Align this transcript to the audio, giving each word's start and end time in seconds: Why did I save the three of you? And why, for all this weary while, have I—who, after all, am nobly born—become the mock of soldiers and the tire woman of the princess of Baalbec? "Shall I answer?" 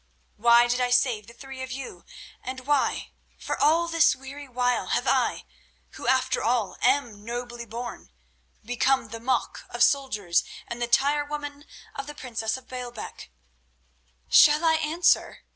Why 0.35 0.67
did 0.67 0.81
I 0.81 0.89
save 0.89 1.27
the 1.27 1.33
three 1.33 1.61
of 1.61 1.71
you? 1.71 2.05
And 2.41 2.61
why, 2.61 3.11
for 3.37 3.55
all 3.55 3.87
this 3.87 4.15
weary 4.15 4.47
while, 4.47 4.87
have 4.87 5.05
I—who, 5.07 6.07
after 6.07 6.41
all, 6.41 6.75
am 6.81 7.23
nobly 7.23 7.67
born—become 7.67 9.09
the 9.09 9.19
mock 9.19 9.63
of 9.69 9.83
soldiers 9.83 10.43
and 10.67 10.81
the 10.81 10.87
tire 10.87 11.23
woman 11.25 11.65
of 11.93 12.07
the 12.07 12.15
princess 12.15 12.57
of 12.57 12.67
Baalbec? 12.67 13.29
"Shall 14.27 14.65
I 14.65 14.73
answer?" 14.77 15.43